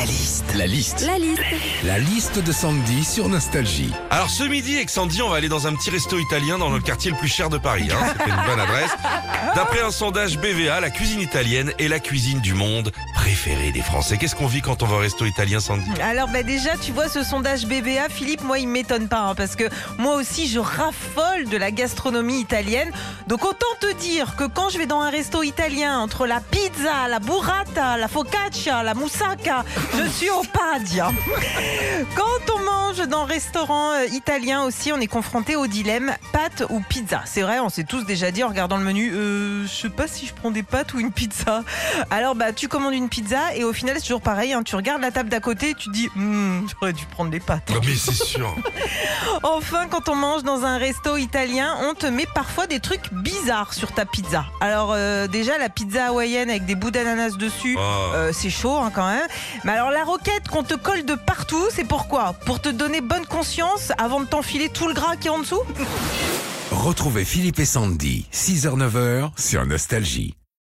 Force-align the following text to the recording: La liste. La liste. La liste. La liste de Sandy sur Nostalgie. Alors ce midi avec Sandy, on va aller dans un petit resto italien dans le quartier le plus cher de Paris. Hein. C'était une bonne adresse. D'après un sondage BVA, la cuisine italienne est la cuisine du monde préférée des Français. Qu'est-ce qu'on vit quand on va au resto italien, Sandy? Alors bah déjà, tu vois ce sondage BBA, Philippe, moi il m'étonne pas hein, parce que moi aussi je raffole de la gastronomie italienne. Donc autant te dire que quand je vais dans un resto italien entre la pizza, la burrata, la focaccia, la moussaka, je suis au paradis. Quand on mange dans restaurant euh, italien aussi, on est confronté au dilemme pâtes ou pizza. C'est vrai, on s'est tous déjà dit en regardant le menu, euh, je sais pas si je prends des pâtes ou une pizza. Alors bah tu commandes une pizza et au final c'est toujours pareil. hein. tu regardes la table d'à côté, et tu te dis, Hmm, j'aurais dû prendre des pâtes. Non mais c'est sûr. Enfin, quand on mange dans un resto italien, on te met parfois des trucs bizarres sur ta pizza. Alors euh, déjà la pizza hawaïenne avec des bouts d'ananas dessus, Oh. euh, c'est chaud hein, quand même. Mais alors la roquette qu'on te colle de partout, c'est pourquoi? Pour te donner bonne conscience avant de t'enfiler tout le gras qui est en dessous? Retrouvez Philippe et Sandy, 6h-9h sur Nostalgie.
La 0.00 0.06
liste. 0.06 0.54
La 0.56 0.66
liste. 0.66 1.00
La 1.06 1.18
liste. 1.18 1.42
La 1.84 1.98
liste 1.98 2.38
de 2.38 2.52
Sandy 2.52 3.04
sur 3.04 3.28
Nostalgie. 3.28 3.92
Alors 4.08 4.30
ce 4.30 4.44
midi 4.44 4.76
avec 4.76 4.88
Sandy, 4.88 5.20
on 5.20 5.28
va 5.28 5.36
aller 5.36 5.50
dans 5.50 5.66
un 5.66 5.74
petit 5.74 5.90
resto 5.90 6.18
italien 6.18 6.56
dans 6.56 6.70
le 6.70 6.80
quartier 6.80 7.10
le 7.10 7.18
plus 7.18 7.28
cher 7.28 7.50
de 7.50 7.58
Paris. 7.58 7.90
Hein. 7.92 8.06
C'était 8.08 8.30
une 8.30 8.46
bonne 8.46 8.60
adresse. 8.60 8.92
D'après 9.54 9.82
un 9.82 9.90
sondage 9.90 10.38
BVA, 10.38 10.80
la 10.80 10.88
cuisine 10.88 11.20
italienne 11.20 11.74
est 11.78 11.88
la 11.88 11.98
cuisine 11.98 12.40
du 12.40 12.54
monde 12.54 12.92
préférée 13.14 13.72
des 13.72 13.82
Français. 13.82 14.16
Qu'est-ce 14.16 14.34
qu'on 14.34 14.46
vit 14.46 14.62
quand 14.62 14.82
on 14.82 14.86
va 14.86 14.96
au 14.96 15.00
resto 15.00 15.26
italien, 15.26 15.60
Sandy? 15.60 15.90
Alors 16.00 16.28
bah 16.28 16.44
déjà, 16.44 16.78
tu 16.78 16.92
vois 16.92 17.10
ce 17.10 17.22
sondage 17.22 17.66
BBA, 17.66 18.08
Philippe, 18.08 18.42
moi 18.42 18.58
il 18.58 18.68
m'étonne 18.68 19.06
pas 19.06 19.20
hein, 19.20 19.34
parce 19.34 19.54
que 19.54 19.64
moi 19.98 20.14
aussi 20.14 20.48
je 20.48 20.60
raffole 20.60 21.44
de 21.50 21.58
la 21.58 21.70
gastronomie 21.72 22.40
italienne. 22.40 22.90
Donc 23.26 23.44
autant 23.44 23.66
te 23.80 23.92
dire 23.96 24.34
que 24.36 24.44
quand 24.44 24.70
je 24.70 24.78
vais 24.78 24.86
dans 24.86 25.02
un 25.02 25.10
resto 25.10 25.42
italien 25.42 25.98
entre 25.98 26.26
la 26.26 26.40
pizza, 26.40 27.06
la 27.06 27.18
burrata, 27.18 27.98
la 27.98 28.08
focaccia, 28.08 28.82
la 28.82 28.94
moussaka, 28.94 29.66
je 29.94 30.08
suis 30.08 30.30
au 30.30 30.42
paradis. 30.52 31.00
Quand 32.16 32.54
on 32.54 32.58
mange 32.64 32.89
dans 33.10 33.24
restaurant 33.24 33.90
euh, 33.92 34.06
italien 34.12 34.62
aussi, 34.62 34.92
on 34.92 35.00
est 35.00 35.06
confronté 35.06 35.56
au 35.56 35.66
dilemme 35.66 36.14
pâtes 36.32 36.62
ou 36.70 36.80
pizza. 36.80 37.20
C'est 37.26 37.42
vrai, 37.42 37.58
on 37.60 37.68
s'est 37.68 37.84
tous 37.84 38.04
déjà 38.04 38.30
dit 38.30 38.42
en 38.44 38.48
regardant 38.48 38.76
le 38.76 38.84
menu, 38.84 39.12
euh, 39.12 39.64
je 39.66 39.68
sais 39.82 39.88
pas 39.90 40.06
si 40.06 40.26
je 40.26 40.32
prends 40.32 40.50
des 40.50 40.62
pâtes 40.62 40.94
ou 40.94 41.00
une 41.00 41.10
pizza. 41.12 41.62
Alors 42.10 42.34
bah 42.34 42.52
tu 42.52 42.68
commandes 42.68 42.94
une 42.94 43.08
pizza 43.08 43.54
et 43.54 43.64
au 43.64 43.72
final 43.72 43.96
c'est 43.96 44.02
toujours 44.02 44.20
pareil. 44.20 44.52
hein. 44.52 44.62
tu 44.62 44.76
regardes 44.76 45.02
la 45.02 45.10
table 45.10 45.28
d'à 45.28 45.40
côté, 45.40 45.70
et 45.70 45.74
tu 45.74 45.88
te 45.88 45.92
dis, 45.92 46.08
Hmm, 46.14 46.66
j'aurais 46.80 46.92
dû 46.92 47.04
prendre 47.06 47.30
des 47.30 47.40
pâtes. 47.40 47.68
Non 47.70 47.80
mais 47.84 47.94
c'est 47.94 48.14
sûr. 48.14 48.54
Enfin, 49.42 49.86
quand 49.90 50.08
on 50.08 50.14
mange 50.16 50.42
dans 50.42 50.64
un 50.64 50.76
resto 50.78 51.16
italien, 51.16 51.76
on 51.82 51.94
te 51.94 52.06
met 52.06 52.26
parfois 52.34 52.66
des 52.66 52.80
trucs 52.80 53.12
bizarres 53.12 53.72
sur 53.74 53.92
ta 53.92 54.04
pizza. 54.04 54.44
Alors 54.60 54.92
euh, 54.94 55.26
déjà 55.26 55.58
la 55.58 55.68
pizza 55.68 56.06
hawaïenne 56.06 56.50
avec 56.50 56.64
des 56.66 56.74
bouts 56.74 56.90
d'ananas 56.90 57.36
dessus, 57.36 57.76
Oh. 57.78 58.12
euh, 58.14 58.30
c'est 58.32 58.50
chaud 58.50 58.76
hein, 58.76 58.90
quand 58.94 59.06
même. 59.06 59.26
Mais 59.64 59.72
alors 59.72 59.90
la 59.90 60.04
roquette 60.04 60.48
qu'on 60.48 60.62
te 60.62 60.74
colle 60.74 61.04
de 61.04 61.14
partout, 61.14 61.64
c'est 61.70 61.84
pourquoi? 61.86 62.34
Pour 62.46 62.60
te 62.60 62.68
donner 62.68 62.99
bonne 63.00 63.26
conscience 63.26 63.92
avant 63.98 64.20
de 64.20 64.26
t'enfiler 64.26 64.68
tout 64.68 64.86
le 64.86 64.94
gras 64.94 65.16
qui 65.16 65.28
est 65.28 65.30
en 65.30 65.40
dessous? 65.40 65.62
Retrouvez 66.70 67.24
Philippe 67.24 67.58
et 67.58 67.64
Sandy, 67.64 68.26
6h-9h 68.32 69.30
sur 69.36 69.66
Nostalgie. 69.66 70.34